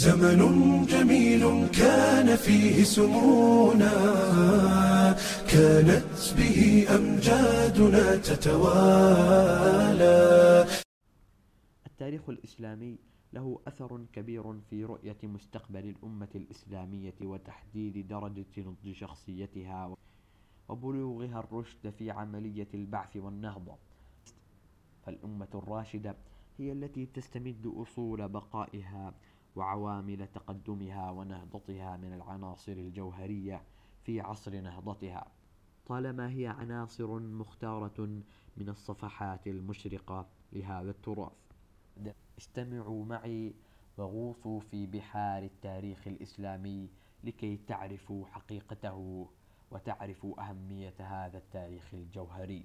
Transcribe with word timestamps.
زمن 0.00 0.40
جميل 0.86 1.68
كان 1.68 2.36
فيه 2.36 2.84
سمونا 2.84 3.92
كانت 5.52 6.34
به 6.38 6.86
أمجادنا 6.96 8.16
تتوالى. 8.16 10.16
التاريخ 11.86 12.28
الإسلامي 12.28 12.98
له 13.32 13.60
أثر 13.66 14.04
كبير 14.12 14.54
في 14.70 14.84
رؤية 14.84 15.16
مستقبل 15.22 15.88
الأمة 15.88 16.28
الإسلامية 16.34 17.14
وتحديد 17.22 18.08
درجة 18.08 18.46
نضج 18.58 18.92
شخصيتها 18.92 19.94
وبلوغها 20.68 21.40
الرشد 21.40 21.90
في 21.90 22.10
عملية 22.10 22.68
البعث 22.74 23.16
والنهضة. 23.16 23.76
فالأمة 25.06 25.48
الراشدة 25.54 26.16
هي 26.58 26.72
التي 26.72 27.06
تستمد 27.06 27.72
أصول 27.76 28.28
بقائها 28.28 29.14
وعوامل 29.56 30.26
تقدمها 30.26 31.10
ونهضتها 31.10 31.96
من 31.96 32.12
العناصر 32.12 32.72
الجوهرية 32.72 33.62
في 34.04 34.20
عصر 34.20 34.60
نهضتها. 34.60 35.26
طالما 35.86 36.30
هي 36.30 36.46
عناصر 36.46 37.18
مختارة 37.18 38.22
من 38.56 38.68
الصفحات 38.68 39.46
المشرقة 39.46 40.26
لهذا 40.52 40.90
التراث. 40.90 41.32
استمعوا 42.38 43.04
معي 43.04 43.54
وغوصوا 43.98 44.60
في 44.60 44.86
بحار 44.86 45.42
التاريخ 45.42 46.06
الإسلامي 46.06 46.88
لكي 47.24 47.56
تعرفوا 47.56 48.26
حقيقته 48.26 49.26
وتعرفوا 49.70 50.50
أهمية 50.50 50.94
هذا 50.98 51.38
التاريخ 51.38 51.94
الجوهري. 51.94 52.58